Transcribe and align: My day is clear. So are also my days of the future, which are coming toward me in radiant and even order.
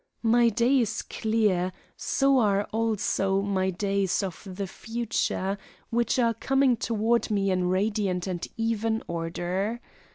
My 0.23 0.49
day 0.49 0.79
is 0.79 1.03
clear. 1.03 1.71
So 1.95 2.39
are 2.39 2.63
also 2.71 3.43
my 3.43 3.69
days 3.69 4.23
of 4.23 4.41
the 4.49 4.65
future, 4.65 5.59
which 5.91 6.17
are 6.17 6.33
coming 6.33 6.75
toward 6.75 7.29
me 7.29 7.51
in 7.51 7.69
radiant 7.69 8.25
and 8.25 8.47
even 8.57 9.03
order. 9.07 9.79